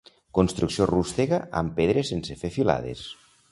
[0.37, 3.07] Construcció rústega amb pedres sense fer filades.